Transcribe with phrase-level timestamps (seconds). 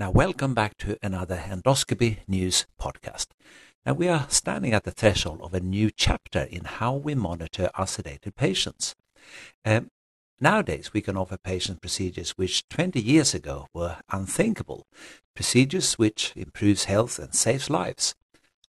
[0.00, 3.26] Now, welcome back to another endoscopy news podcast.
[3.84, 7.68] Now, we are standing at the threshold of a new chapter in how we monitor
[7.74, 8.94] our sedated patients.
[9.64, 9.90] Um,
[10.40, 14.86] nowadays, we can offer patients procedures which 20 years ago were unthinkable,
[15.34, 18.14] procedures which improves health and saves lives.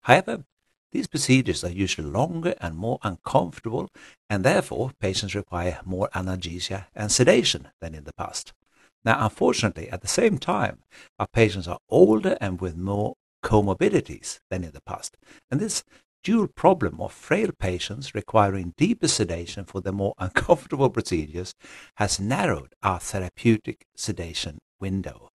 [0.04, 0.46] However,
[0.94, 3.90] these procedures are usually longer and more uncomfortable,
[4.30, 8.54] and therefore patients require more analgesia and sedation than in the past.
[9.08, 10.80] Now, unfortunately, at the same time,
[11.18, 15.16] our patients are older and with more comorbidities than in the past.
[15.50, 15.86] And this
[16.26, 21.54] dual problem of frail patients requiring deeper sedation for the more uncomfortable procedures
[21.96, 25.30] has narrowed our therapeutic sedation window.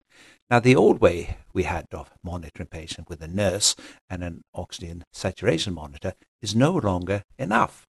[0.51, 3.75] Now, the old way we had of monitoring patients with a nurse
[4.11, 6.12] and an oxygen saturation monitor
[6.43, 7.87] is no longer enough.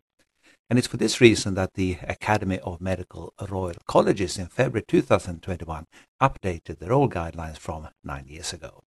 [0.73, 5.85] And it's for this reason that the Academy of Medical Royal Colleges in February 2021
[6.19, 8.81] updated their old guidelines from nine years ago.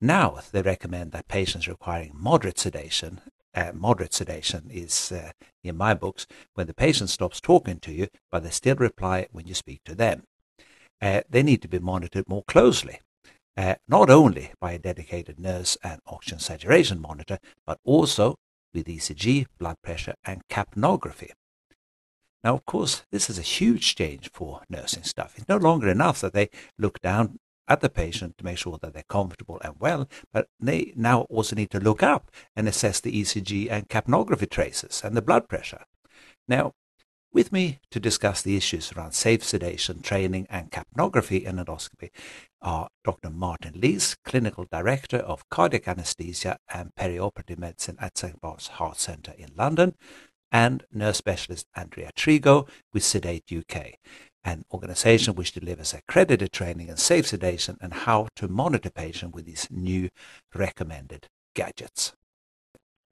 [0.00, 3.20] Now they recommend that patients requiring moderate sedation,
[3.54, 5.30] uh, moderate sedation is, uh,
[5.62, 9.46] in my books, when the patient stops talking to you, but they still reply when
[9.46, 10.24] you speak to them.
[11.00, 12.98] Uh, they need to be monitored more closely,
[13.56, 18.34] uh, not only by a dedicated nurse and oxygen saturation monitor, but also
[18.74, 21.30] with ECG, blood pressure, and capnography.
[22.42, 25.34] Now, of course, this is a huge change for nursing staff.
[25.36, 28.92] It's no longer enough that they look down at the patient to make sure that
[28.92, 33.12] they're comfortable and well, but they now also need to look up and assess the
[33.12, 35.84] ECG and capnography traces and the blood pressure.
[36.46, 36.74] Now,
[37.34, 42.10] with me to discuss the issues around safe sedation, training, and capnography in endoscopy
[42.62, 43.28] are Dr.
[43.28, 48.40] Martin Lees, Clinical Director of Cardiac Anesthesia and Perioperative Medicine at St.
[48.40, 49.96] Bart's Heart Centre in London,
[50.52, 53.94] and nurse specialist Andreia Trigo with Sedate UK,
[54.44, 59.44] an organization which delivers accredited training in safe sedation and how to monitor patients with
[59.44, 60.08] these new
[60.54, 62.12] recommended gadgets.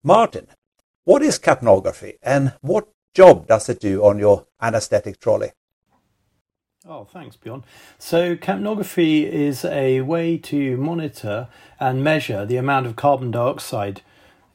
[0.05, 0.47] Martin,
[1.05, 5.53] what is capnography and what job does it do on your anesthetic trolley?
[6.85, 7.63] Oh, thanks, Bjorn.
[7.99, 11.47] So, capnography is a way to monitor
[11.79, 14.03] and measure the amount of carbon dioxide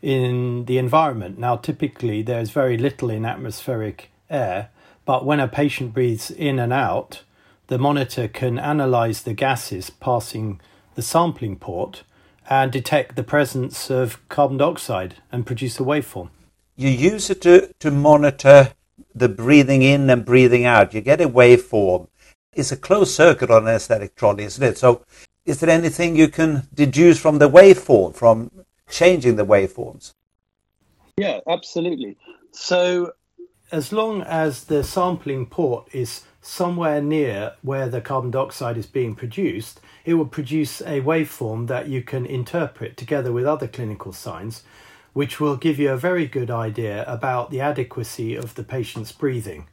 [0.02, 1.40] in the environment.
[1.40, 4.70] Now, typically, there's very little in atmospheric air,
[5.06, 7.24] but when a patient breathes in and out,
[7.68, 10.60] the monitor can analyze the gases passing
[10.96, 12.04] the sampling port
[12.50, 16.30] and detect the presence of carbon dioxide and produce a waveform
[16.78, 18.74] you use it to, to monitor
[19.14, 20.94] the breathing in and breathing out.
[20.94, 22.08] You get a waveform.
[22.54, 24.78] It's a closed circuit on an anesthetic trolley, isn't it?
[24.78, 25.04] So
[25.46, 28.52] is there anything you can deduce from the waveform, from
[28.90, 30.14] changing the waveforms?
[31.18, 32.16] Yeah, absolutely.
[32.52, 33.14] So
[33.72, 39.16] as long as the sampling port is somewhere near where the carbon dioxide is being
[39.16, 44.64] produced, it will produce a waveform that you can interpret together with other clinical signs
[45.18, 49.68] which will give you a very good idea about the adequacy of the patient's breathing.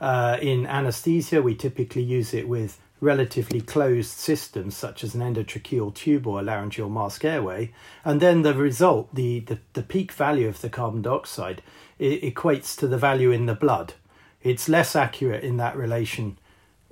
[0.00, 5.94] Uh, in anesthesia, we typically use it with relatively closed systems such as an endotracheal
[5.94, 7.70] tube or a laryngeal mask airway.
[8.06, 11.60] And then the result, the, the, the peak value of the carbon dioxide,
[12.00, 13.92] equates to the value in the blood.
[14.42, 16.38] It's less accurate in that relation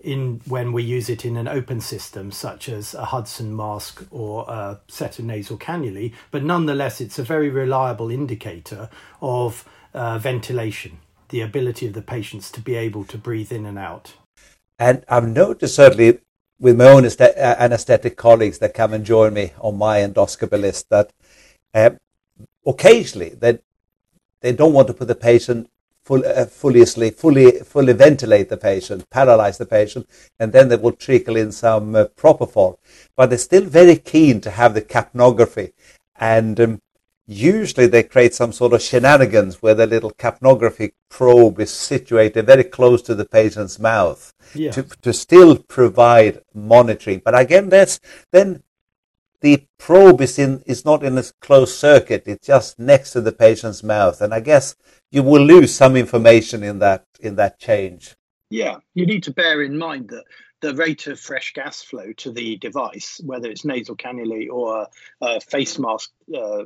[0.05, 4.45] in when we use it in an open system such as a Hudson mask or
[4.49, 8.89] a set of nasal cannulae, but nonetheless it's a very reliable indicator
[9.21, 10.99] of uh, ventilation,
[11.31, 14.15] the ability of the patients to be able to breathe in and out.
[14.79, 16.19] And I've noticed certainly
[16.59, 20.89] with my own uh, anesthetic colleagues that come and join me on my endoscopy list
[20.91, 21.13] that
[21.73, 21.91] uh,
[22.67, 23.59] occasionally they,
[24.41, 25.71] they don't want to put the patient
[26.05, 30.77] full, uh, fully asleep, fully, fully ventilate the patient, paralyze the patient, and then they
[30.77, 32.77] will trickle in some uh, propofol.
[33.17, 35.73] But they're still very keen to have the capnography.
[36.17, 36.83] And um,
[37.27, 42.65] usually they create some sort of shenanigans where the little capnography probe is situated very
[42.65, 44.33] close to the patient's mouth
[44.73, 47.23] to, to still provide monitoring.
[47.25, 47.99] But again, that's
[48.31, 48.63] then
[49.45, 53.31] the probe is in is not in a closed circuit; it's just next to the
[53.31, 54.75] patient's mouth, and I guess
[55.13, 58.15] you will lose some information in that in that change.
[58.49, 60.25] Yeah, you need to bear in mind that
[60.63, 64.89] the rate of fresh gas flow to the device, whether it's nasal cannula or
[65.21, 66.65] a face mask uh,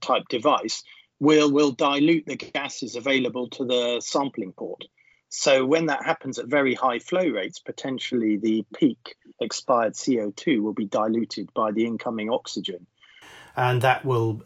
[0.00, 0.84] type device,
[1.18, 4.84] will will dilute the gases available to the sampling port.
[5.28, 10.72] So when that happens at very high flow rates, potentially the peak expired CO2 will
[10.72, 12.86] be diluted by the incoming oxygen.
[13.56, 14.42] And that will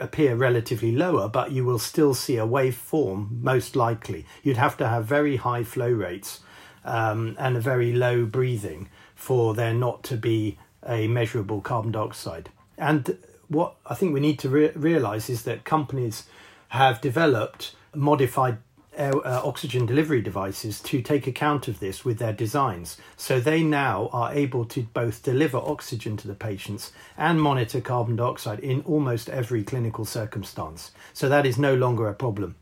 [0.00, 4.26] appear relatively lower, but you will still see a waveform, most likely.
[4.42, 6.40] You'd have to have very high flow rates
[6.84, 12.50] um, and a very low breathing for there not to be a measurable carbon dioxide.
[12.76, 13.16] And
[13.48, 16.24] what I think we need to re- realize is that companies
[16.68, 18.58] have developed modified
[18.96, 22.96] air, uh, oxygen delivery devices to take account of this with their designs.
[23.16, 28.16] So they now are able to both deliver oxygen to the patients and monitor carbon
[28.16, 30.92] dioxide in almost every clinical circumstance.
[31.12, 32.56] So that is no longer a problem.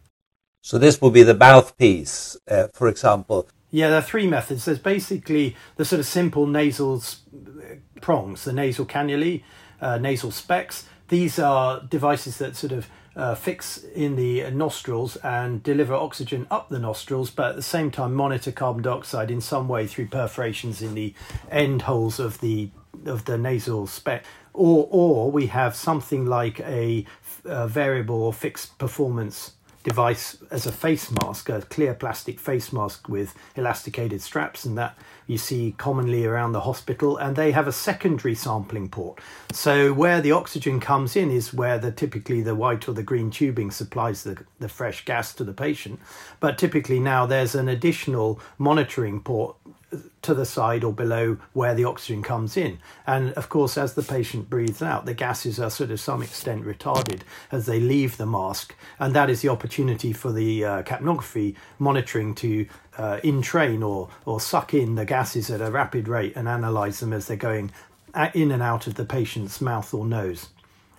[0.63, 3.49] So this will be the mouthpiece, uh, for example.
[3.71, 4.65] Yeah, there are three methods.
[4.65, 7.03] There's basically the sort of simple nasal
[8.01, 9.43] prongs, the nasal cannulae,
[9.81, 10.87] uh, nasal specs.
[11.09, 16.69] These are devices that sort of uh, fix in the nostrils and deliver oxygen up
[16.69, 20.81] the nostrils, but at the same time monitor carbon dioxide in some way through perforations
[20.83, 21.15] in the
[21.51, 22.71] end holes of the
[23.07, 24.25] of the nasal spec.
[24.53, 27.07] Or or we have something like a,
[27.45, 33.09] a variable or fixed performance device as a face mask, a clear plastic face mask
[33.09, 34.97] with elasticated straps, and that
[35.27, 37.17] you see commonly around the hospital.
[37.17, 39.21] And they have a secondary sampling port.
[39.53, 43.31] So where the oxygen comes in is where the typically the white or the green
[43.31, 46.01] tubing supplies the, the fresh gas to the patient.
[46.41, 49.57] But typically now there's an additional monitoring port
[50.23, 52.79] to the side or below where the oxygen comes in.
[53.07, 56.65] And of course, as the patient breathes out, the gases are sort of some extent
[56.65, 58.75] retarded as they leave the mask.
[58.99, 62.67] And that is the opportunity for the uh, capnography monitoring to
[62.99, 63.21] uh,
[63.83, 67.37] or, or suck in the gases at a rapid rate and analyze them as they're
[67.37, 67.73] going
[68.35, 70.49] in and out of the patient's mouth or nose.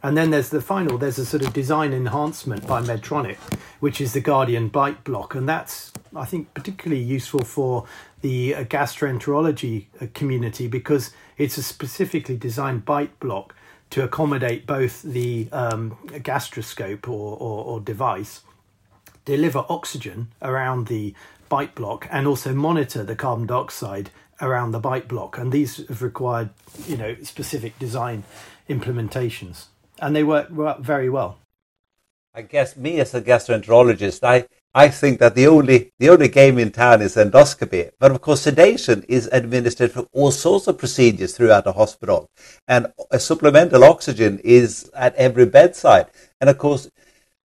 [0.03, 3.37] And then there's the final, there's a sort of design enhancement by Medtronic,
[3.79, 5.35] which is the Guardian Bite Block.
[5.35, 7.85] And that's, I think, particularly useful for
[8.21, 13.55] the uh, gastroenterology uh, community because it's a specifically designed bite block
[13.91, 18.41] to accommodate both the um, gastroscope or, or, or device,
[19.25, 21.13] deliver oxygen around the
[21.49, 24.09] bite block, and also monitor the carbon dioxide
[24.39, 25.37] around the bite block.
[25.37, 26.49] And these have required,
[26.87, 28.23] you know, specific design
[28.69, 29.65] implementations,
[29.99, 31.37] and they work, work very well.
[32.33, 36.57] I guess me as a gastroenterologist, I I think that the only the only game
[36.57, 37.91] in town is endoscopy.
[37.99, 42.29] But of course, sedation is administered for all sorts of procedures throughout the hospital,
[42.67, 46.07] and a supplemental oxygen is at every bedside.
[46.39, 46.89] And of course,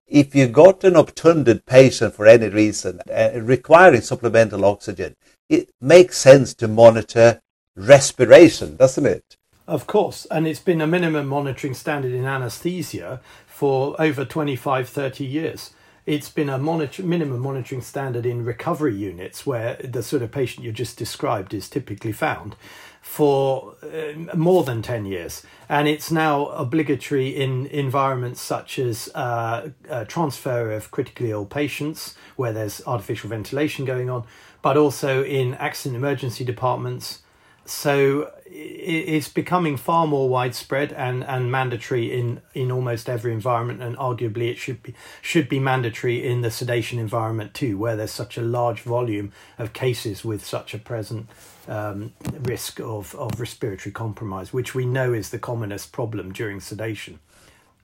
[0.07, 5.15] if you got an obtunded patient for any reason uh, requiring supplemental oxygen,
[5.49, 7.41] it makes sense to monitor
[7.75, 9.35] respiration, doesn't it?
[9.67, 15.25] Of course, and it's been a minimum monitoring standard in anesthesia for over 25, 30
[15.25, 15.71] years
[16.05, 20.63] it's been a monitor, minimum monitoring standard in recovery units where the sort of patient
[20.63, 22.55] you just described is typically found
[23.01, 25.43] for uh, more than 10 years.
[25.67, 29.69] And it's now obligatory in environments such as uh,
[30.07, 34.25] transfer of critically ill patients where there's artificial ventilation going on,
[34.61, 37.21] but also in accident emergency departments
[37.65, 43.97] so it's becoming far more widespread and, and mandatory in, in almost every environment and
[43.97, 48.37] arguably it should be should be mandatory in the sedation environment too where there's such
[48.37, 51.27] a large volume of cases with such a present
[51.67, 52.13] um,
[52.43, 57.19] risk of, of respiratory compromise which we know is the commonest problem during sedation.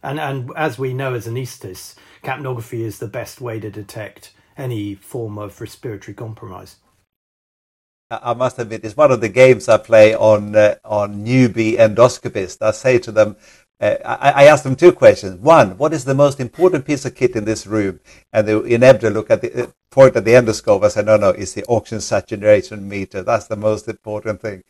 [0.03, 4.93] And and as we know as anaesthetists capnography is the best way to detect any
[4.93, 6.75] form of respiratory compromise
[8.11, 12.61] I must admit, it's one of the games I play on uh, on newbie endoscopists.
[12.61, 13.37] I say to them,
[13.81, 15.39] uh, I, I, ask them two questions.
[15.39, 17.99] One, what is the most important piece of kit in this room?
[18.31, 20.85] And they inevitably look at the uh, point at the endoscope.
[20.85, 23.23] I say, no, no, it's the oxygen saturation meter.
[23.23, 24.63] That's the most important thing.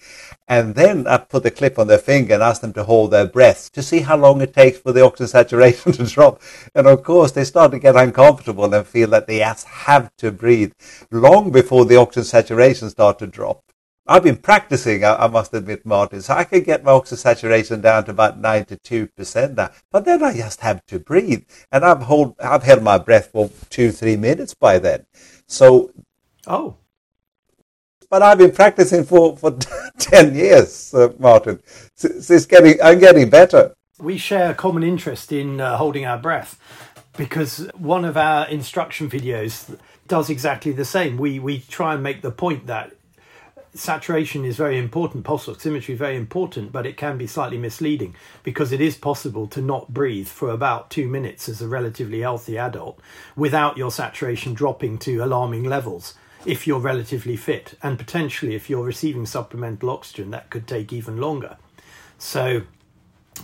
[0.47, 3.27] And then I put the clip on their finger and ask them to hold their
[3.27, 6.41] breath to see how long it takes for the oxygen saturation to drop.
[6.73, 10.71] And of course, they start to get uncomfortable and feel that they have to breathe
[11.11, 13.70] long before the oxygen saturation starts to drop.
[14.11, 17.79] I've been practicing, I, I, must admit, Martin, so I can get my oxygen saturation
[17.79, 19.69] down to about 92% now.
[19.89, 21.45] But then I just have to breathe.
[21.71, 25.05] And I've, hold, I've held my breath for two, three minutes by then.
[25.47, 25.91] So.
[26.45, 26.75] Oh.
[28.09, 29.57] But I've been practicing for, for
[29.97, 31.61] 10 years, uh, Martin.
[31.95, 33.73] So, so it's getting, I'm getting better.
[33.97, 36.59] We share a common interest in uh, holding our breath
[37.15, 41.17] because one of our instruction videos does exactly the same.
[41.17, 42.91] We, we try and make the point that
[43.73, 48.71] saturation is very important, pulse oximetry very important, but it can be slightly misleading because
[48.71, 52.99] it is possible to not breathe for about two minutes as a relatively healthy adult
[53.35, 57.75] without your saturation dropping to alarming levels if you're relatively fit.
[57.81, 61.57] And potentially, if you're receiving supplemental oxygen, that could take even longer.
[62.17, 62.63] So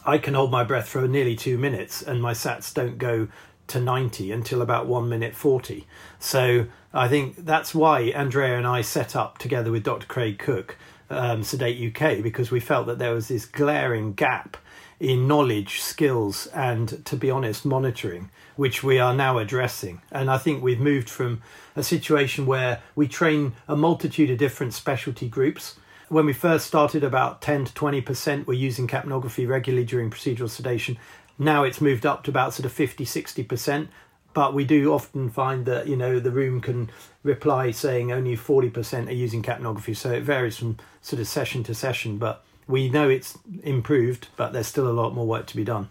[0.05, 3.29] I can hold my breath for nearly two minutes and my sats don't go
[3.67, 5.85] to 90 until about 1 minute 40.
[6.19, 10.07] So I think that's why Andreia and I set up together with Dr.
[10.07, 10.77] Craig Cook
[11.09, 14.57] um, Sedate UK because we felt that there was this glaring gap
[14.99, 20.01] in knowledge, skills, and to be honest, monitoring, which we are now addressing.
[20.11, 21.41] And I think we've moved from
[21.75, 25.75] a situation where we train a multitude of different specialty groups.
[26.09, 30.97] When we first started, about 10 to 20% were using capnography regularly during procedural sedation.
[31.39, 33.87] Now it's moved up to about sort of 50, 60%.
[34.33, 36.91] But we do often find that, you know, the room can
[37.23, 39.95] reply saying only 40% are using capnography.
[39.95, 42.17] So it varies from sort of session to session.
[42.19, 45.89] But we know it's improved, but there's still a lot more work to be done.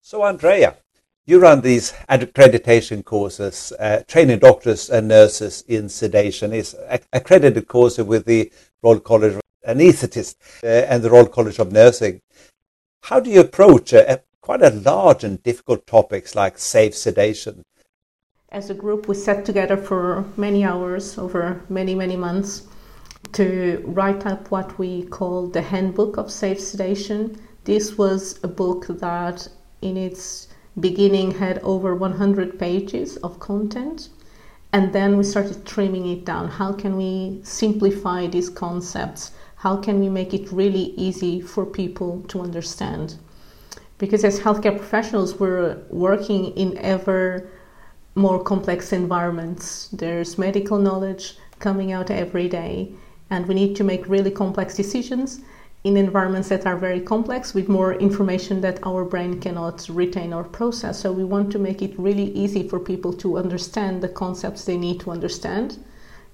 [0.00, 0.76] So, Andreia,
[1.26, 6.52] you run these accreditation courses, uh, training doctors and nurses in sedation.
[6.52, 6.76] Is
[7.12, 8.52] accredited course with the
[8.82, 12.20] Royal College of Anaesthetists uh, and the Royal College of Nursing.
[13.02, 17.62] How do you approach a, quite a large and difficult topics like safe sedation?
[18.48, 22.66] As a group, we sat together for many hours over many, many months
[23.30, 27.40] to write up what we call the Handbook of Safe Sedation.
[27.62, 29.46] This was a book that,
[29.82, 30.48] in its
[30.80, 34.08] beginning, had over 100 pages of content.
[34.72, 36.48] And then we started trimming it down.
[36.48, 39.30] How can we simplify these concepts?
[39.54, 43.14] How can we make it really easy for people to understand?
[44.00, 47.50] Because as healthcare professionals, we're working in ever
[48.14, 49.88] more complex environments.
[49.88, 52.92] There's medical knowledge coming out every day
[53.28, 55.42] and we need to make really complex decisions
[55.84, 60.44] in environments that are very complex with more information that our brain cannot retain or
[60.44, 60.98] process.
[61.00, 64.78] So we want to make it really easy for people to understand the concepts they
[64.78, 65.78] need to understand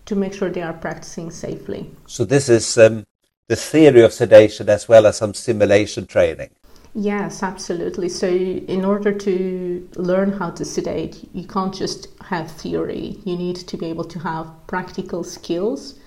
[0.07, 1.91] to make sure they are practicing safely.
[2.07, 3.05] So this is um,
[3.49, 6.51] the theory of sedation as well as some simulation training.
[6.99, 8.09] Yes, absolutely.
[8.09, 13.19] So, in order to learn how to sedate, you can't just have theory.
[13.25, 15.99] You need to be able to have practical skills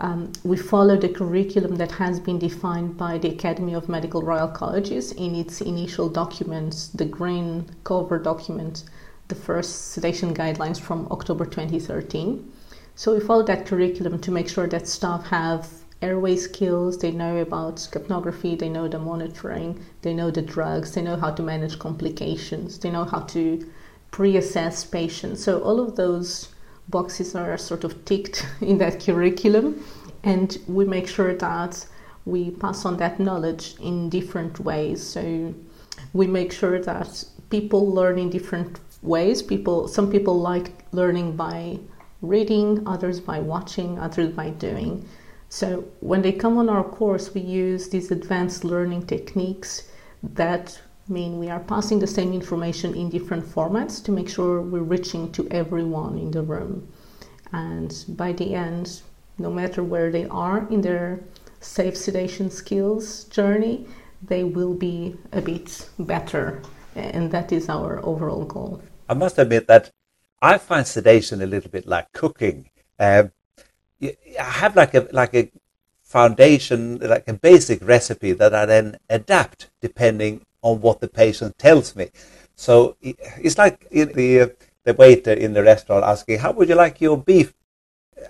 [0.00, 4.48] um, we follow the curriculum that has been defined by the Academy of Medical Royal
[4.48, 8.84] Colleges in its initial documents, the green cover document,
[9.28, 12.50] the first sedation guidelines from October 2013.
[12.94, 15.68] So we follow that curriculum to make sure that staff have
[16.02, 21.02] airway skills, they know about capnography, they know the monitoring, they know the drugs, they
[21.02, 23.70] know how to manage complications, they know how to
[24.10, 25.44] pre assess patients.
[25.44, 26.48] So all of those
[26.88, 29.84] boxes are sort of ticked in that curriculum,
[30.24, 31.86] and we make sure that
[32.24, 35.02] we pass on that knowledge in different ways.
[35.02, 35.54] So
[36.12, 39.42] we make sure that people learn in different ways.
[39.42, 41.78] People, some people like learning by
[42.22, 45.06] reading, others by watching, others by doing.
[45.50, 49.88] So when they come on our course, we use these advanced learning techniques
[50.22, 54.80] that mean we are passing the same information in different formats to make sure we're
[54.80, 56.86] reaching to everyone in the room.
[57.52, 59.02] And by the end,
[59.38, 61.18] no matter where they are in their
[61.60, 63.88] safe sedation skills journey,
[64.22, 66.62] they will be a bit better.
[66.94, 68.82] And that is our overall goal.
[69.08, 69.90] I must admit that
[70.40, 72.70] I find sedation a little bit like cooking.
[73.00, 73.32] Um,
[74.02, 75.50] I have like a like a
[76.02, 81.94] foundation, like a basic recipe that I then adapt depending on what the patient tells
[81.96, 82.10] me.
[82.54, 84.48] So it's like the uh,
[84.84, 87.54] the waiter in the restaurant asking, "How would you like your beef?"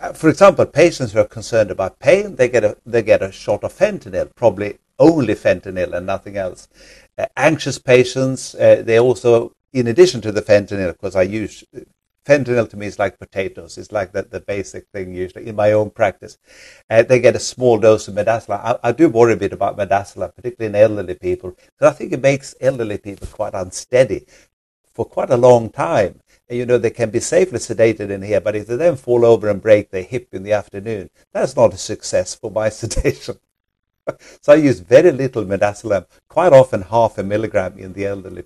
[0.00, 3.32] Uh, for example, patients who are concerned about pain, they get a they get a
[3.32, 6.68] shot of fentanyl, probably only fentanyl and nothing else.
[7.18, 11.64] Uh, anxious patients, uh, they also, in addition to the fentanyl, because I use
[12.26, 13.78] fentanyl to me is like potatoes.
[13.78, 16.38] It's like the, the basic thing usually in my own practice.
[16.88, 18.60] Uh, they get a small dose of midazolam.
[18.62, 22.12] I, I, do worry a bit about midazolam, particularly in elderly people, because I think
[22.12, 24.26] it makes elderly people quite unsteady
[24.92, 26.20] for quite a long time.
[26.48, 29.24] And, you know, they can be safely sedated in here, but if they then fall
[29.24, 33.38] over and break their hip in the afternoon, that's not a success for my sedation.
[34.40, 38.44] so I use very little midazolam, quite often half a milligram in the elderly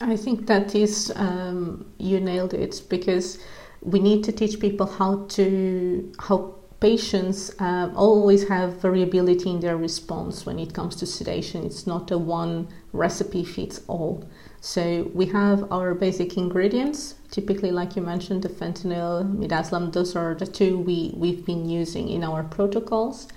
[0.00, 3.38] I think that is, um, you nailed it because
[3.82, 9.76] we need to teach people how to, how patients um, always have variability in their
[9.76, 11.64] response when it comes to sedation.
[11.64, 14.28] It's not a one recipe fits all.
[14.60, 19.92] So we have our basic ingredients, typically, like you mentioned, the fentanyl, midazolam.
[19.92, 23.28] Those are the two we, we've been using in our protocols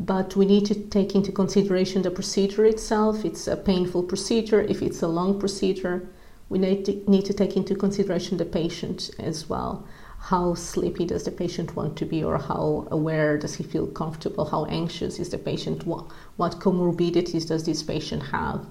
[0.00, 3.24] but we need to take into consideration the procedure itself.
[3.24, 4.60] It's a painful procedure.
[4.62, 6.08] If it's a long procedure,
[6.48, 9.86] we need to, need to take into consideration the patient as well.
[10.18, 14.46] How sleepy does the patient want to be, or how aware does he feel comfortable?
[14.46, 15.86] How anxious is the patient?
[15.86, 18.66] What, what comorbidities does this patient have?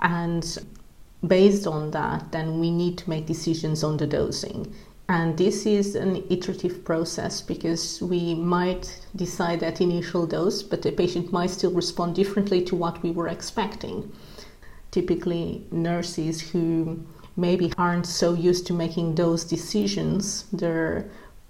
[0.00, 0.58] And
[1.26, 4.74] based on that, then we need to make decisions on the dosing
[5.12, 10.90] And this is an iterative process because we might decide that initial dose, but the
[10.90, 14.10] patient might still respond differently to what we were expecting.
[14.90, 17.04] Typically, nurses who
[17.36, 21.04] maybe aren't so used to making those decisions, they're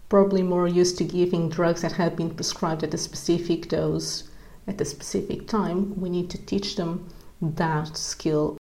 [0.09, 4.25] probably more used to giving drugs that have been prescribed at a specific dose
[4.66, 6.00] at a specific time.
[6.00, 7.09] We need to teach them
[7.40, 8.59] that skill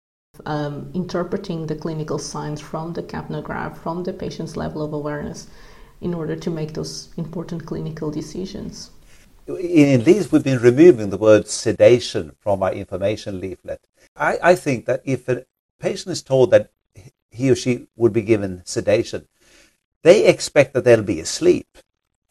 [0.44, 5.48] um, interpreting the clinical signs from the capnograph, from the patient's level of awareness,
[6.00, 8.90] in order to make those important clinical decisions.
[9.46, 13.80] In these, we've been removing the word sedation from our information leaflet.
[14.16, 15.46] I, I think that if a
[15.78, 16.70] patient is told that
[17.30, 19.28] he or she would be given sedation,
[20.02, 21.78] they expect that they'll be asleep.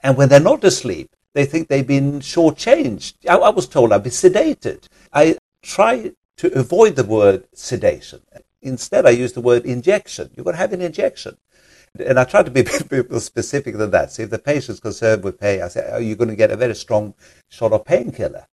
[0.01, 3.13] And when they're not asleep, they think they've been shortchanged.
[3.29, 4.87] I, I was told I'd be sedated.
[5.13, 8.21] I try to avoid the word sedation.
[8.61, 10.31] Instead, I use the word injection.
[10.35, 11.37] You're going to have an injection.
[12.03, 14.11] And I try to be a bit more specific than that.
[14.11, 16.57] So if the patient's concerned with pain, I say, are you going to get a
[16.57, 17.13] very strong
[17.49, 18.47] shot of painkiller?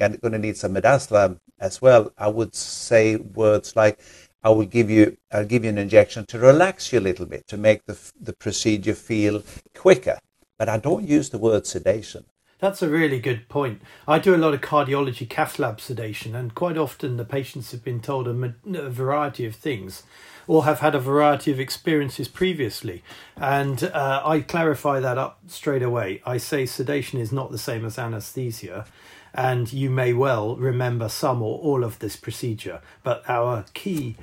[0.00, 2.12] And you're going to need some midazolam as well.
[2.16, 4.00] I would say words like,
[4.42, 7.46] I will give you, I'll give you an injection to relax you a little bit,
[7.48, 9.42] to make the, the procedure feel
[9.76, 10.18] quicker.
[10.58, 12.24] But I don't use the word sedation.
[12.62, 13.82] That's a really good point.
[14.06, 17.82] I do a lot of cardiology cath lab sedation, and quite often the patients have
[17.82, 20.04] been told a, a, variety of things
[20.46, 23.02] or have had a variety of experiences previously.
[23.36, 26.22] And uh, I clarify that up straight away.
[26.24, 28.86] I say sedation is not the same as anesthesia,
[29.34, 34.14] and you may well remember some or all of this procedure, but our key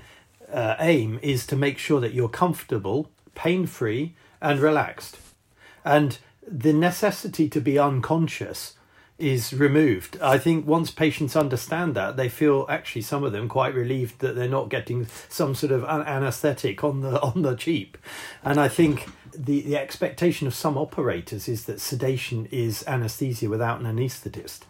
[0.49, 5.17] uh, aim is to make sure that you're comfortable, pain free, and relaxed.
[5.83, 6.17] And
[6.49, 8.75] the necessity to be unconscious
[9.19, 10.17] is removed.
[10.21, 14.35] I think once patients understand that, they feel actually some of them quite relieved that
[14.35, 17.97] they're not getting some sort of anesthetic on the on the cheap.
[18.43, 23.81] And I think the, the expectation of some operators is that sedation is anesthesia without
[23.81, 24.61] an anaesthetist.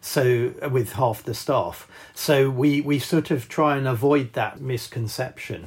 [0.00, 1.88] So with half the staff.
[2.14, 5.66] So we, we sort of try and avoid that misconception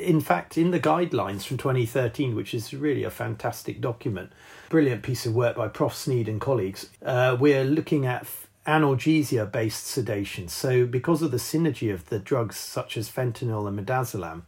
[0.00, 4.32] in fact, in the guidelines from 2013, which is really a fantastic document,
[4.70, 5.94] brilliant piece of work by Prof.
[5.94, 8.26] Sneed and colleagues, uh, we're looking at
[8.66, 10.48] analgesia based sedation.
[10.48, 14.42] So, because of the synergy of the drugs such as fentanyl and midazolam,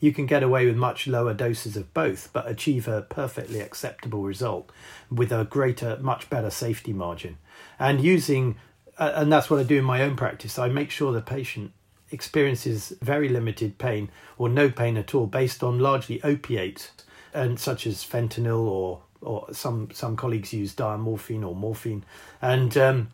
[0.00, 4.22] you can get away with much lower doses of both, but achieve a perfectly acceptable
[4.22, 4.72] result
[5.10, 7.36] with a greater, much better safety margin.
[7.78, 8.56] And using,
[8.98, 11.72] uh, and that's what I do in my own practice, I make sure the patient
[12.10, 16.92] experiences very limited pain or no pain at all based on largely opiates
[17.34, 22.04] and such as fentanyl or or some some colleagues use diamorphine or morphine.
[22.40, 23.08] And um,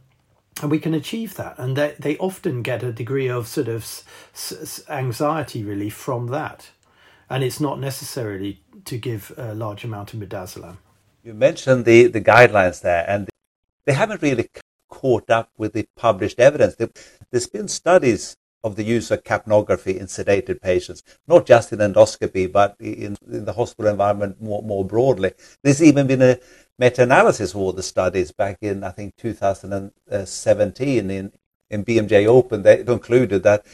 [0.60, 1.58] and we can achieve that.
[1.58, 3.82] And they, they often get a degree of sort of
[4.34, 6.70] s- anxiety relief from that.
[7.30, 10.76] And it's not necessarily to give a large amount of midazolam.
[11.22, 13.30] You mentioned the the guidelines there and
[13.86, 14.48] they haven't really
[14.90, 16.76] caught up with the published evidence.
[17.30, 22.50] There's been studies of the use of capnography in sedated patients, not just in endoscopy,
[22.50, 25.32] but in, in the hospital environment more, more broadly.
[25.62, 26.38] There's even been a
[26.78, 31.32] meta-analysis of all the studies back in, I think, 2017 in,
[31.70, 32.62] in BMJ Open.
[32.62, 33.66] They concluded that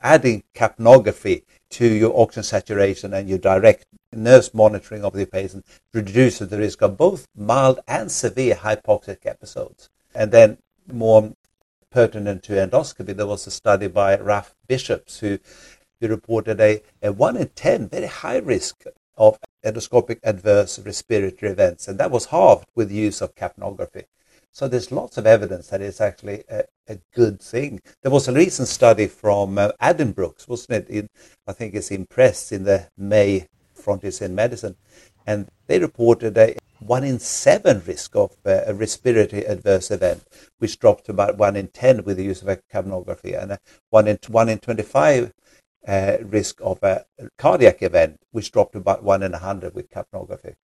[0.00, 6.48] adding capnography to your oxygen saturation and your direct nurse monitoring of the patient reduces
[6.48, 9.90] the risk of both mild and severe hypoxic episodes.
[10.14, 10.58] And then
[10.90, 11.32] more
[11.96, 15.38] pertinent to endoscopy, there was a study by Raf Bisschops who,
[15.98, 18.84] who reported a, a 1 in 10 very high risk
[19.16, 24.04] of endoscopic adverse respiratory events, and that was halved with use of capnography.
[24.52, 27.80] So there's lots of evidence that it's actually a, a good thing.
[28.02, 30.90] There was a recent study from uh, wasn't it?
[30.90, 31.08] In,
[31.46, 34.76] I think it's in Press in the May Frontiers in Medicine,
[35.26, 40.24] and they reported a one in seven risk of uh, a respiratory adverse event,
[40.58, 43.58] which dropped to about one in 10 with the use of capnography, and
[43.90, 45.32] one in, one in 25
[45.86, 47.04] uh, risk of a
[47.38, 50.54] cardiac event, which dropped to about one in 100 with capnography.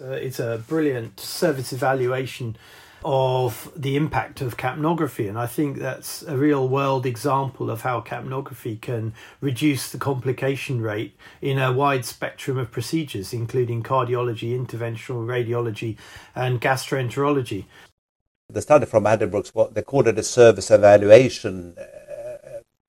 [0.00, 2.56] Uh, it's a brilliant service evaluation
[3.04, 5.28] of the impact of capnography.
[5.28, 10.80] And I think that's a real world example of how capnography can reduce the complication
[10.80, 15.96] rate in a wide spectrum of procedures, including cardiology, interventional radiology,
[16.34, 17.64] and gastroenterology.
[18.48, 22.08] The study from Addenbrooke's, what they called it a service evaluation uh,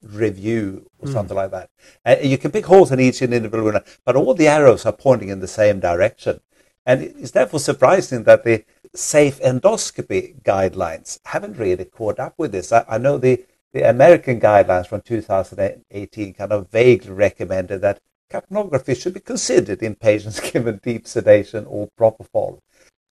[0.02, 1.13] review or mm.
[1.13, 1.69] something like that.
[2.06, 5.39] Uh, you can pick holes in each individual, but all the arrows are pointing in
[5.39, 6.39] the same direction.
[6.86, 8.63] And it's therefore surprising that the
[8.95, 12.71] safe endoscopy guidelines haven't really caught up with this.
[12.71, 17.99] I, I know the, the American guidelines from 2018 kind of vaguely recommended that
[18.32, 22.60] capnography should be considered in patients given deep sedation or propofol.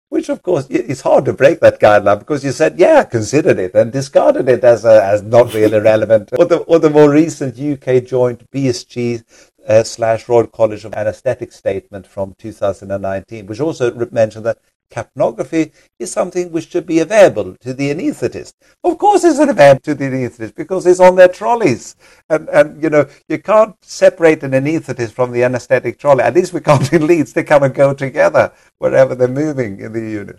[0.09, 3.75] Which, of course, it's hard to break that guideline because you said, yeah, considered it
[3.75, 6.31] and discarded it as, a, as not really relevant.
[6.39, 9.25] or, the, or the more recent UK joint BSG
[9.67, 14.59] uh, slash Royal College of Anesthetic statement from 2019, which also mentioned that
[14.91, 18.53] capnography is something which should be available to the anaesthetist.
[18.85, 21.97] Of course, it's available to the anaesthetist because it's on their trolleys.
[22.29, 26.23] And, and, you know, you can't separate an anaesthetist from the anesthetic trolley.
[26.23, 27.33] At least we can't in Leeds.
[27.33, 30.39] They come and go together wherever they're moving in the unit.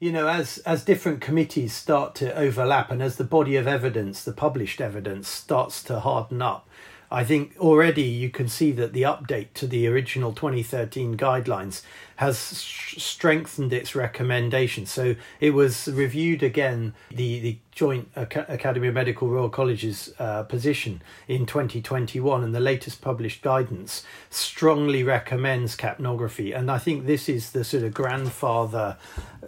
[0.00, 4.24] You know, as, as different committees start to overlap and as the body of evidence,
[4.24, 6.68] the published evidence, starts to harden up,
[7.12, 11.82] I think already you can see that the update to the original 2013 guidelines
[12.22, 14.86] has strengthened its recommendation.
[14.86, 21.02] So it was reviewed again, the, the Joint Academy of Medical Royal College's uh, position
[21.26, 26.56] in 2021, and the latest published guidance strongly recommends capnography.
[26.56, 28.96] And I think this is the sort of grandfather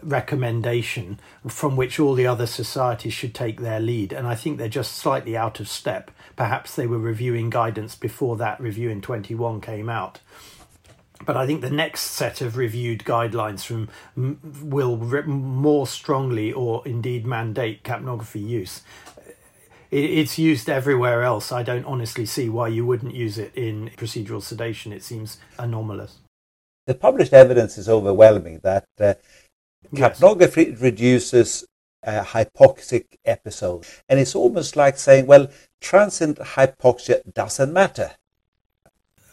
[0.03, 4.13] recommendation from which all the other societies should take their lead.
[4.13, 6.11] And I think they're just slightly out of step.
[6.35, 10.19] Perhaps they were reviewing guidance before that review in 21 came out
[11.25, 13.89] but I think the next set of reviewed guidelines from
[14.63, 14.97] will
[15.27, 18.83] more strongly or indeed mandate capnography use.
[19.91, 21.53] It's used everywhere else.
[21.53, 24.93] I don't honestly see why you wouldn't use it in procedural sedation.
[24.93, 26.19] It seems anomalous.
[26.87, 29.15] The published evidence is overwhelming that uh,
[29.95, 30.81] capnography yes.
[30.81, 31.65] reduces
[32.05, 35.49] uh, hypoxic episodes, and it's almost like saying, well,
[35.81, 38.17] transient hypoxia doesn't matter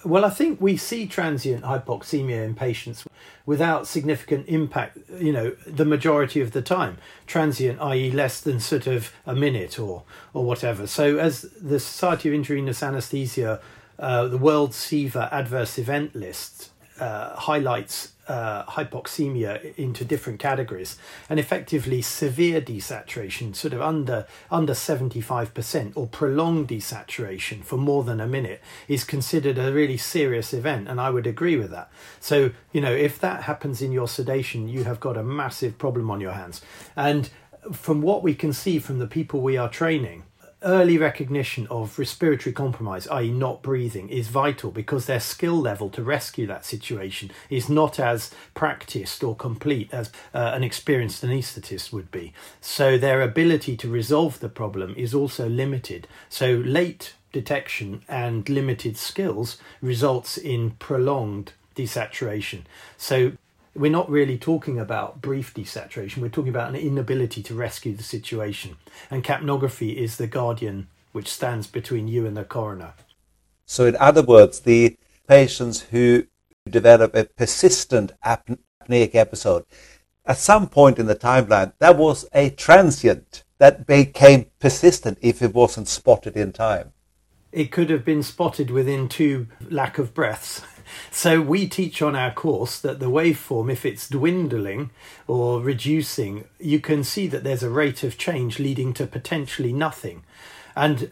[0.03, 3.05] well, I think we see transient hypoxemia in patients
[3.45, 6.97] without significant impact, you know, the majority of the time.
[7.27, 10.87] Transient, i.e., less than sort of a minute or, or whatever.
[10.87, 13.61] So, as the Society of Intravenous Anesthesia,
[13.99, 20.97] uh, the World SIVA adverse event list uh, highlights uh, hypoxemia into different categories,
[21.29, 27.77] and effectively severe desaturation, sort of under under seventy five percent, or prolonged desaturation for
[27.77, 31.71] more than a minute, is considered a really serious event, and I would agree with
[31.71, 31.89] that.
[32.19, 36.09] So you know, if that happens in your sedation, you have got a massive problem
[36.11, 36.61] on your hands,
[36.95, 37.29] and
[37.71, 40.23] from what we can see from the people we are training
[40.63, 46.03] early recognition of respiratory compromise, i.e., not breathing, is vital because their skill level to
[46.03, 52.11] rescue that situation is not as practiced or complete as uh, an experienced anaesthetist would
[52.11, 52.33] be.
[52.59, 56.07] So their ability to resolve the problem is also limited.
[56.29, 62.61] So late detection and limited skills results in prolonged desaturation.
[62.97, 63.33] So
[63.73, 68.03] we're not really talking about brief desaturation, we're talking about an inability to rescue the
[68.03, 68.77] situation.
[69.09, 72.93] And capnography is the guardian which stands between you and the coroner.
[73.65, 76.25] So, in other words, the patients who
[76.69, 79.65] develop a persistent apneic episode,
[80.25, 85.53] at some point in the timeline, that was a transient that became persistent if it
[85.53, 86.91] wasn't spotted in time.
[87.51, 90.61] It could have been spotted within two lack of breaths.
[91.11, 94.91] So we teach on our course that the waveform, if it's dwindling
[95.27, 100.23] or reducing, you can see that there's a rate of change leading to potentially nothing.
[100.75, 101.11] And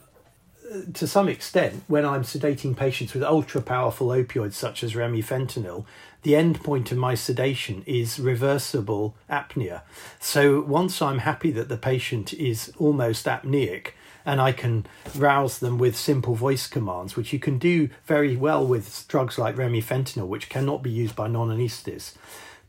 [0.72, 5.86] uh, to some extent, when I'm sedating patients with ultra powerful opioids such as remifentanil,
[6.22, 9.82] the end point of my sedation is reversible apnea.
[10.20, 13.92] So once I'm happy that the patient is almost apneic,
[14.25, 18.65] and I can rouse them with simple voice commands, which you can do very well
[18.65, 22.13] with drugs like remifentanil, which cannot be used by non anesthetists.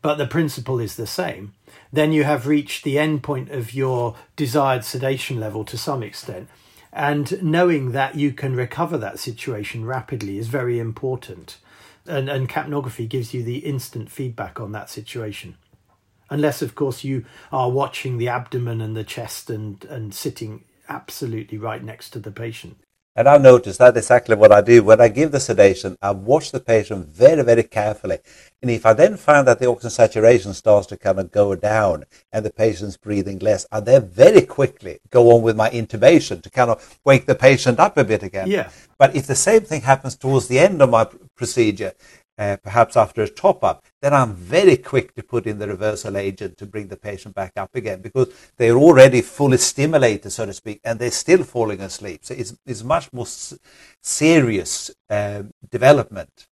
[0.03, 1.55] But the principle is the same.
[1.93, 6.49] Then you have reached the end point of your desired sedation level to some extent.
[6.93, 11.59] And knowing that you can recover that situation rapidly is very important.
[12.07, 15.57] And, and capnography gives you the instant feedback on that situation
[16.31, 21.57] unless of course you are watching the abdomen and the chest and and sitting absolutely
[21.57, 22.77] right next to the patient.
[23.17, 24.85] And I've noticed that exactly what I do.
[24.85, 28.19] When I give the sedation, I watch the patient very, very carefully.
[28.63, 32.05] And if I then find that the oxygen saturation starts to kind of go down
[32.31, 36.51] and the patient's breathing less, I then very quickly go on with my intubation to
[36.51, 38.49] kind of wake the patient up a bit again.
[38.49, 38.71] Yeah.
[38.97, 41.95] But if the same thing happens towards the end of my procedure,
[42.39, 46.17] uh, perhaps after a top up, then I'm very quick to put in the reversal
[46.17, 50.53] agent to bring the patient back up again because they're already fully stimulated, so to
[50.53, 52.25] speak, and they're still falling asleep.
[52.25, 53.27] So it's, it's much more
[54.01, 56.47] serious uh, development.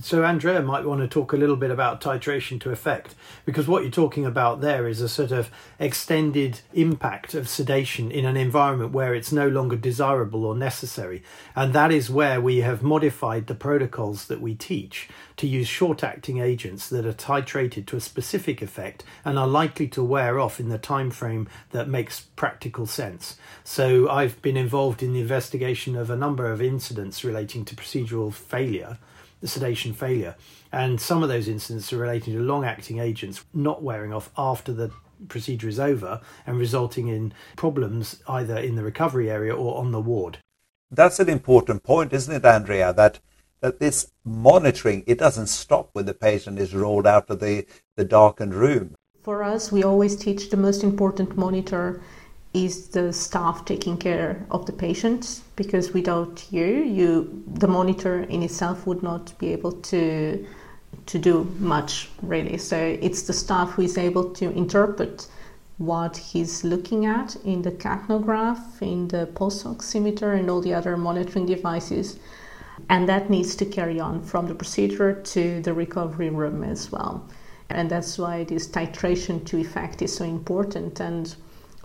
[0.00, 3.82] So, Andreia might want to talk a little bit about titration to effect, because what
[3.82, 8.92] you're talking about there is a sort of extended impact of sedation in an environment
[8.92, 11.24] where it's no longer desirable or necessary.
[11.56, 15.08] And that is where we have modified the protocols that we teach
[15.38, 19.88] to use short acting agents that are titrated to a specific effect and are likely
[19.88, 23.36] to wear off in the time frame that makes practical sense.
[23.64, 28.32] So, I've been involved in the investigation of a number of incidents relating to procedural
[28.32, 28.98] failure
[29.40, 30.36] the sedation failure.
[30.72, 34.72] And some of those incidents are relating to long acting agents not wearing off after
[34.72, 34.90] the
[35.28, 40.00] procedure is over and resulting in problems either in the recovery area or on the
[40.00, 40.38] ward.
[40.90, 42.94] That's an important point, isn't it, Andreia?
[42.94, 43.20] That
[43.60, 48.04] that this monitoring it doesn't stop when the patient is rolled out of the, the
[48.04, 48.94] darkened room.
[49.22, 52.00] For us, we always teach the most important monitor
[52.54, 55.42] is the staff taking care of the patients?
[55.56, 60.46] Because without you you the monitor in itself would not be able to
[61.06, 62.58] to do much really.
[62.58, 65.28] So it's the staff who is able to interpret
[65.78, 70.96] what he's looking at in the capnograph in the pulse oximeter and all the other
[70.96, 72.18] monitoring devices.
[72.88, 77.28] And that needs to carry on from the procedure to the recovery room as well.
[77.70, 81.00] And that's why this titration to effect is so important.
[81.00, 81.34] And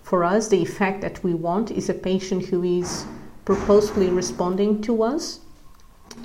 [0.04, 3.06] for us, the effect that we want is a patient who is
[3.46, 5.40] purposefully responding to us.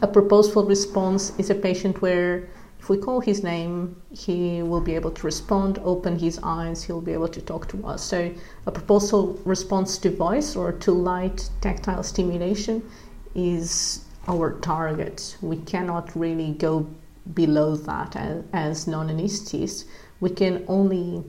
[0.02, 4.96] A purposeful response is a patient where if we call his name, he will be
[4.96, 8.04] able to respond, open his eyes, he'll be able to talk to us.
[8.04, 8.34] So,
[8.66, 12.84] a purposeful response to voice or to light tactile stimulation
[13.34, 15.38] is our target.
[15.42, 16.86] We cannot really go
[17.34, 19.86] below that as, as non anesthetists.
[20.20, 21.24] We can only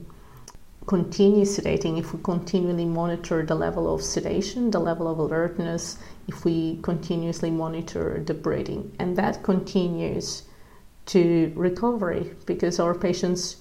[0.87, 6.43] continue sedating, if we continually monitor the level of sedation, the level of alertness, if
[6.43, 8.91] we continuously monitor the breathing.
[8.99, 10.43] And that continues
[11.07, 13.57] to recovery because our patients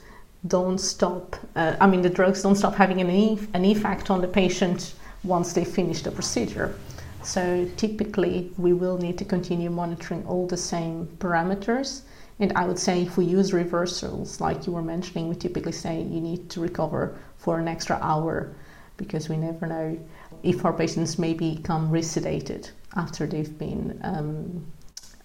[0.47, 4.21] don't stop, uh, I mean, the drugs don't stop having an, e- an effect on
[4.21, 6.75] the patient once they finish the procedure.
[7.23, 12.03] So typically, we will need to continue monitoring all the same parameters
[12.41, 16.01] and I would say if we use reversals, like you were mentioning, we typically say
[16.01, 18.57] you need to recover for an extra hour
[18.97, 19.99] because we never know
[20.43, 24.67] if our patients may become resedated after they've been um,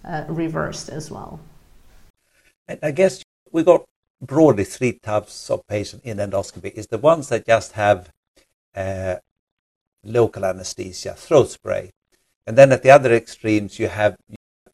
[0.04, 1.40] uh, reversed as well.
[2.82, 3.84] I guess we got
[4.20, 6.72] broadly three types of patients in endoscopy.
[6.74, 8.10] Is the ones that just have
[8.74, 9.16] uh,
[10.04, 11.92] local anesthesia, throat spray,
[12.46, 14.16] and then at the other extremes you have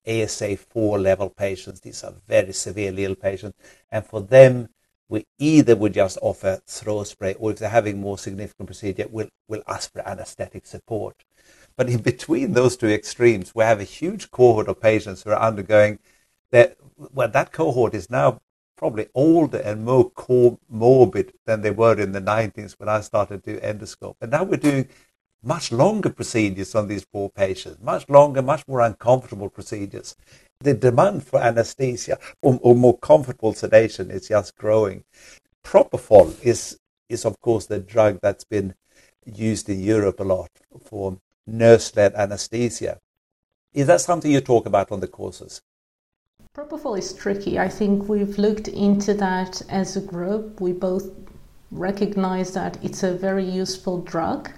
[0.06, 1.80] ASA 4 level patients.
[1.80, 3.56] These are very severely ill patients.
[3.90, 4.68] And for them,
[5.08, 9.28] we either would just offer throat spray or if they're having more significant procedure, we'll,
[9.46, 11.24] we'll ask for anesthetic support.
[11.76, 15.40] But in between those two extremes, we have a huge cohort of patients who are
[15.40, 15.98] undergoing
[16.50, 16.76] that.
[17.12, 18.40] Well, that cohort is now
[18.76, 23.54] probably older and more comorbid than they were in the 90s when I started to
[23.54, 24.16] do endoscope.
[24.20, 24.88] And now we're doing
[25.42, 30.14] much longer procedures on these poor patients, much longer, much more uncomfortable procedures.
[30.60, 35.02] The demand for anesthesia or, or more comfortable sedation is just growing.
[35.64, 36.78] Propofol is,
[37.08, 38.74] is, of course, the drug that's been
[39.24, 40.50] used in Europe a lot
[40.84, 42.98] for nurse led anesthesia.
[43.74, 45.62] Is that something you talk about on the courses?
[46.54, 47.58] Propofol is tricky.
[47.58, 50.60] I think we've looked into that as a group.
[50.60, 51.10] We both
[51.70, 54.50] recognize that it's a very useful drug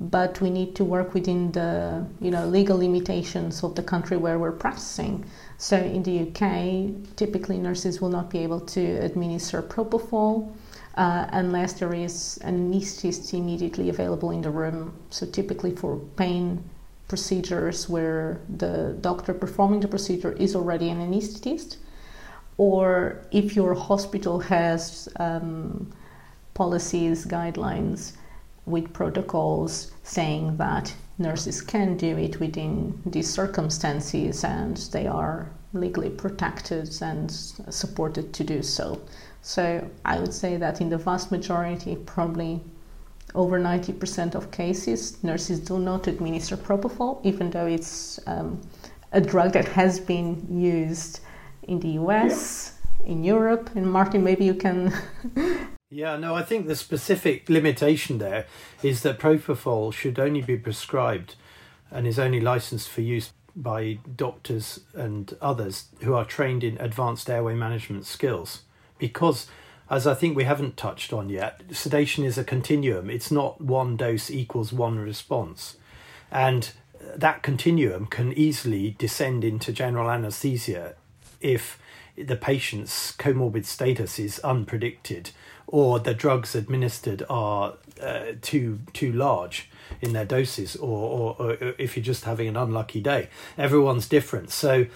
[0.00, 4.38] but we need to work within the you know legal limitations of the country where
[4.38, 5.24] we're practicing.
[5.58, 10.50] So in the UK, typically nurses will not be able to administer propofol
[10.96, 14.94] uh, unless there is an anesthetist immediately available in the room.
[15.10, 16.64] So typically for pain
[17.06, 21.76] procedures where the doctor performing the procedure is already an anesthetist,
[22.56, 25.92] or if your hospital has um,
[26.54, 28.12] policies, guidelines
[28.66, 36.10] with protocols saying that nurses can do it within these circumstances and they are legally
[36.10, 39.00] protected and supported to do so.
[39.42, 42.60] So I would say that in the vast majority, probably
[43.34, 48.60] over 90% of cases, nurses do not administer propofol, even though it's um,
[49.12, 51.20] a drug that has been used
[51.64, 53.12] in the US, yeah.
[53.12, 53.70] in Europe.
[53.76, 54.92] And Martin, maybe you can
[55.92, 58.46] Yeah, no, I think the specific limitation there
[58.80, 61.34] is that propofol should only be prescribed
[61.90, 67.28] and is only licensed for use by doctors and others who are trained in advanced
[67.28, 68.62] airway management skills.
[68.98, 69.48] Because,
[69.90, 73.10] as I think we haven't touched on yet, sedation is a continuum.
[73.10, 75.76] It's not one dose equals one response.
[76.30, 76.70] And
[77.16, 80.94] that continuum can easily descend into general anesthesia
[81.40, 81.80] if
[82.16, 85.32] the patient's comorbid status is unpredicted
[85.70, 89.68] or the drugs administered are uh, too too large
[90.00, 93.28] in their doses or, or, or if you're just having an unlucky day.
[93.56, 94.50] Everyone's different.
[94.50, 94.86] So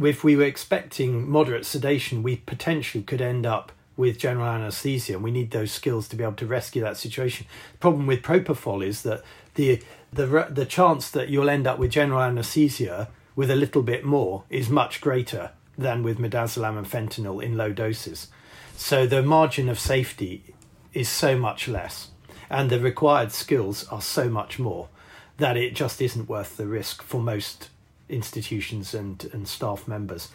[0.00, 5.22] if we were expecting moderate sedation we potentially could end up with general anesthesia and
[5.22, 7.46] we need those skills to be able to rescue that situation.
[7.72, 9.22] The problem with propofol is that
[9.54, 14.04] the the the chance that you'll end up with general anesthesia with a little bit
[14.04, 18.28] more is much greater than with midazolam and fentanyl in low doses.
[18.76, 20.54] So the margin of safety
[20.92, 22.10] is so much less,
[22.50, 24.88] and the required skills are so much more
[25.38, 27.70] that it just isn't worth the risk for most
[28.08, 30.28] institutions and, and staff members.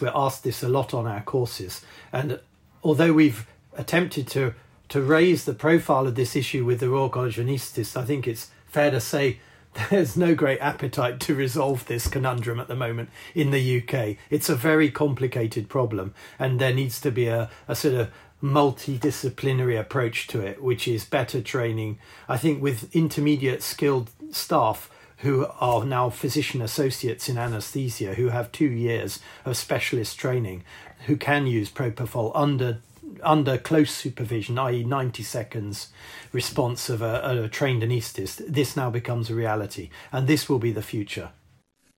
[0.00, 2.40] We're asked this a lot on our courses, and
[2.82, 3.46] although we've
[3.76, 4.54] attempted to
[4.90, 8.28] to raise the profile of this issue with the Royal College of Anaesthetists, I think
[8.28, 9.40] it's fair to say
[9.90, 14.16] there's no great appetite to resolve this conundrum at the moment in the UK.
[14.30, 18.10] It's a very complicated problem, and there needs to be a, a sort of
[18.42, 21.98] multidisciplinary approach to it, which is better training.
[22.28, 28.52] I think with intermediate skilled staff who are now physician associates in anesthesia, who have
[28.52, 30.62] two years of specialist training,
[31.06, 32.80] who can use propofol under
[33.22, 35.88] under close supervision, i.e., 90 seconds
[36.32, 39.90] response of a, a, trained anaesthetist, this now becomes a reality.
[40.12, 41.30] And this will be the future.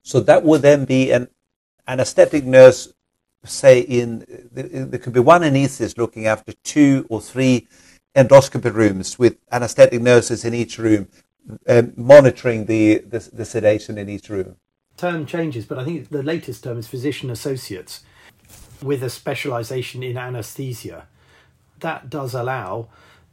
[0.03, 1.27] So that would then be an
[1.87, 2.93] anesthetic nurse,
[3.43, 7.67] say, in there could be one anaesthetist looking after two or three
[8.15, 11.07] endoscopy rooms with anesthetic nurses in each room,
[11.67, 14.55] um, monitoring the, the, the sedation in each room.
[14.97, 18.03] Term changes, but I think the latest term is physician associates
[18.81, 21.07] with a specialization in anesthesia,
[21.79, 22.87] that does allow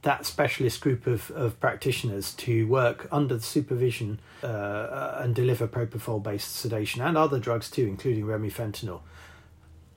[0.04, 6.22] that specialist group of, of practitioners to work under the supervision uh, and deliver propofol
[6.22, 9.00] based sedation and other drugs too, including remifentanil.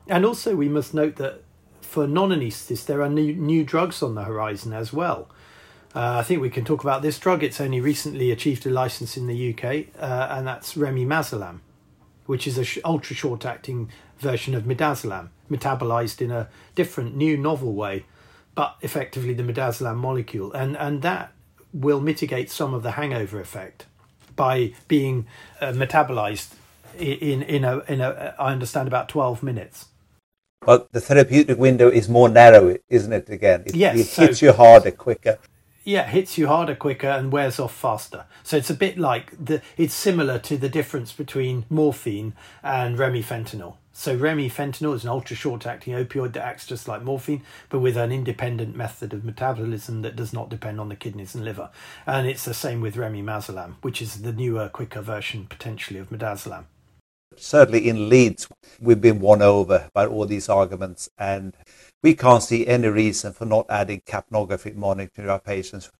[0.08, 1.44] And also, we must note that
[1.82, 5.30] for non anesthetists, there are new, new drugs on the horizon as well.
[5.94, 7.44] Uh, I think we can talk about this drug.
[7.44, 11.60] It's only recently achieved a license in the UK, uh, and that's remimazolam,
[12.26, 17.38] which is an sh- ultra short acting version of midazolam metabolized in a different, new,
[17.38, 18.06] novel way,
[18.56, 21.34] but effectively the midazolam molecule, and and that
[21.74, 23.86] will mitigate some of the hangover effect
[24.36, 25.28] by being
[25.62, 26.54] uh, metabolized
[26.98, 29.86] in in a in a I understand about twelve minutes.
[30.62, 33.30] But the therapeutic window is more narrow, isn't it?
[33.30, 35.38] Again, it, yes, it hits so, you harder, quicker.
[35.88, 38.26] Yeah, hits you harder, quicker, and wears off faster.
[38.44, 39.62] So it's a bit like the.
[39.78, 43.78] It's similar to the difference between morphine and remifentanil.
[43.94, 47.96] So remifentanil is an ultra short acting opioid that acts just like morphine, but with
[47.96, 51.70] an independent method of metabolism that does not depend on the kidneys and liver.
[52.06, 56.66] And it's the same with remimazolam, which is the newer, quicker version potentially of midazolam.
[57.38, 58.50] Certainly in Leeds,
[58.82, 61.56] we've been won over by all these arguments, and
[62.04, 65.92] we can't see any reason for not adding capnography monitoring to our patients,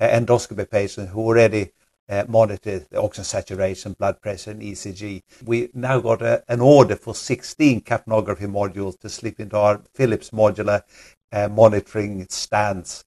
[0.00, 1.72] uh, endoscopy patients who already
[2.08, 5.22] uh, monitor the oxygen saturation, blood pressure, and ECG.
[5.44, 10.30] We now got a, an order for 16 capnography modules to slip into our Philips
[10.30, 10.82] modular
[11.32, 13.04] uh, monitoring stands.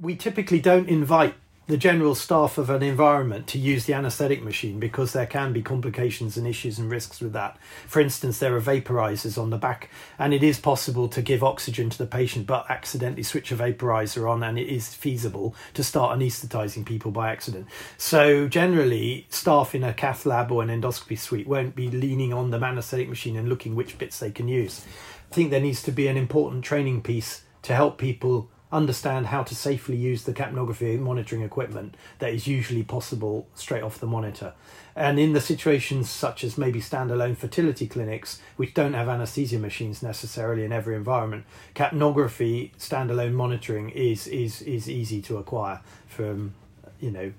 [0.00, 1.34] We typically don't invite
[1.68, 5.62] the general staff of an environment to use the anesthetic machine because there can be
[5.62, 7.58] complications and issues and risks with that.
[7.88, 11.90] For instance, there are vaporizers on the back, and it is possible to give oxygen
[11.90, 16.16] to the patient but accidentally switch a vaporizer on, and it is feasible to start
[16.16, 17.66] anesthetizing people by accident.
[17.98, 22.50] So, generally, staff in a cath lab or an endoscopy suite won't be leaning on
[22.50, 24.84] the anesthetic machine and looking which bits they can use.
[25.30, 29.42] I think there needs to be an important training piece to help people understand how
[29.42, 34.52] to safely use the capnography monitoring equipment that is usually possible straight off the monitor.
[34.94, 40.02] And in the situations such as maybe standalone fertility clinics, which don't have anesthesia machines
[40.02, 46.54] necessarily in every environment, capnography standalone monitoring is is is easy to acquire from
[47.00, 47.32] you know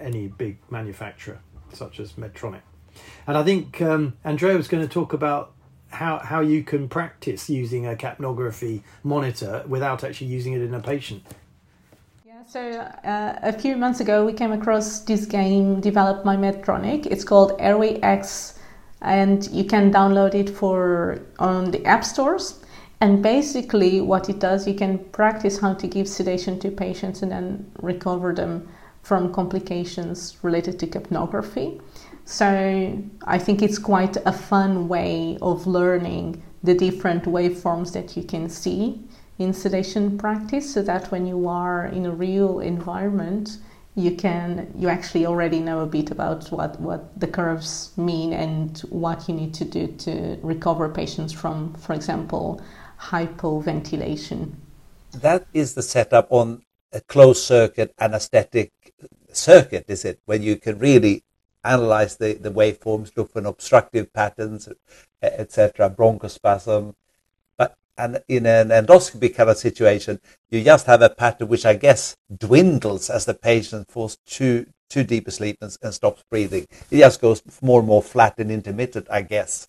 [0.00, 1.40] any big manufacturer
[1.72, 2.62] such as Medtronic.
[3.26, 5.52] And I think um, Andreia was going to talk about
[5.94, 10.80] how how you can practice using a capnography monitor without actually using it in a
[10.80, 11.22] patient.
[12.26, 17.06] Yeah, so uh, a few months ago we came across this game developed by Medtronic.
[17.06, 18.58] It's called Airway X,
[19.00, 22.60] and you can download it for on the app stores.
[23.00, 27.30] And basically, what it does, you can practice how to give sedation to patients and
[27.30, 28.68] then recover them
[29.02, 31.80] from complications related to capnography.
[32.24, 38.22] So I think it's quite a fun way of learning the different waveforms that you
[38.22, 39.00] can see
[39.38, 43.58] in sedation practice so that when you are in a real environment,
[43.94, 48.80] you can you actually already know a bit about what, what the curves mean and
[48.88, 52.60] what you need to do to recover patients from, for example,
[52.98, 54.52] hypoventilation.
[55.12, 56.62] That is the setup on
[56.92, 58.72] a closed circuit anesthetic
[59.32, 60.20] circuit, is it?
[60.24, 61.22] When you can really
[61.64, 64.68] analyze the, the waveforms, look for obstructive patterns,
[65.22, 66.94] etc., bronchospasm,
[67.56, 71.74] But and in an endoscopy kind of situation, you just have a pattern which I
[71.74, 76.66] guess dwindles as the patient falls too too deep asleep and, and stops breathing.
[76.90, 79.66] It just goes more and more flat and intermittent, I guess.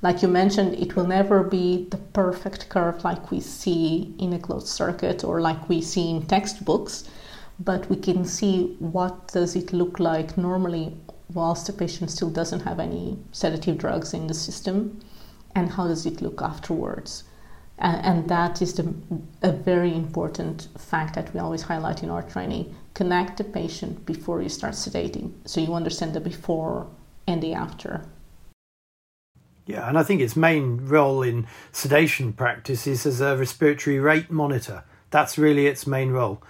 [0.00, 4.38] Like you mentioned, it will never be the perfect curve like we see in a
[4.38, 7.08] closed circuit or like we see in textbooks,
[7.58, 10.96] but we can see what does it look like normally
[11.32, 15.00] whilst the patient still doesn't have any sedative drugs in the system
[15.54, 17.24] and how does it look afterwards.
[17.80, 18.92] And, that is the,
[19.42, 22.74] a very important fact that we always highlight in our training.
[22.94, 26.88] Connect the patient before you start sedating so you understand the before
[27.28, 28.04] and the after.
[29.64, 34.28] Yeah, and I think its main role in sedation practice is as a respiratory rate
[34.28, 34.82] monitor.
[35.10, 36.42] That's really its main role.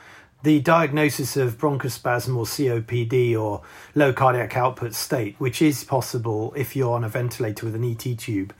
[0.44, 3.62] The diagnosis of bronchospasm or COPD or
[3.96, 8.16] low cardiac output state, which is possible if you're on a ventilator with an ET
[8.16, 8.54] tube,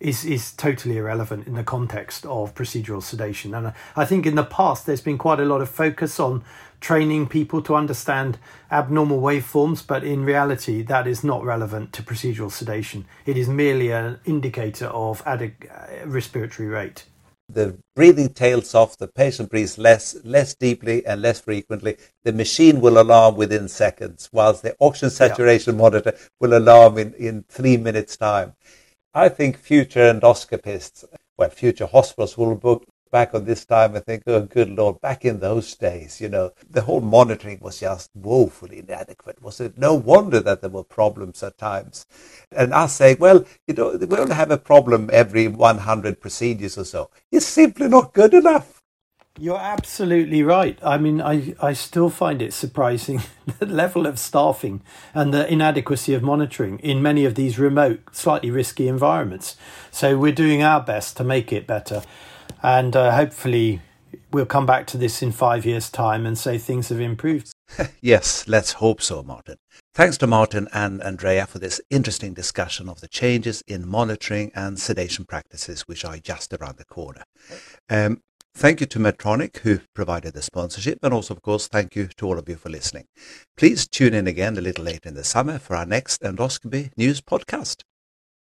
[0.00, 3.54] is is totally irrelevant in the context of procedural sedation.
[3.54, 6.44] And I think in the past there's been quite a lot of focus on
[6.80, 8.36] training people to understand
[8.70, 13.06] abnormal waveforms, but in reality that is not relevant to procedural sedation.
[13.24, 17.06] It is merely an indicator of adequate uh, respiratory rate.
[17.48, 21.98] The breathing tails off, the patient breathes less, less deeply and less frequently.
[22.24, 25.80] The machine will alarm within seconds, whilst the oxygen saturation yeah.
[25.82, 28.54] monitor will alarm in, in three minutes' time.
[29.12, 31.04] I think future endoscopists,
[31.36, 32.56] well, future hospitals will
[33.14, 36.50] back on this time and think, oh, good Lord, back in those days, you know,
[36.68, 39.40] the whole monitoring was just woefully inadequate.
[39.40, 42.06] Was it no wonder that there were problems at times?
[42.50, 46.84] And I say, well, you know, we only have a problem every 100 procedures or
[46.84, 47.08] so.
[47.30, 48.82] It's simply not good enough.
[49.38, 50.76] You're absolutely right.
[50.82, 53.22] I mean, I, I still find it surprising
[53.60, 54.82] the level of staffing
[55.14, 59.56] and the inadequacy of monitoring in many of these remote, slightly risky environments.
[59.92, 62.02] So we're doing our best to make it better.
[62.62, 63.80] And uh, hopefully,
[64.32, 67.52] we'll come back to this in five years' time and say things have improved.
[68.00, 69.56] yes, let's hope so, Martin.
[69.94, 74.78] Thanks to Martin and Andreia for this interesting discussion of the changes in monitoring and
[74.78, 77.24] sedation practices, which are just around the corner.
[77.88, 78.20] Um,
[78.56, 82.26] Thank you to Medtronic, who provided the sponsorship, and also, of course, thank you to
[82.26, 83.06] all of you for listening.
[83.56, 87.20] Please tune in again a little later in the summer for our next endoscopy news
[87.20, 87.82] podcast.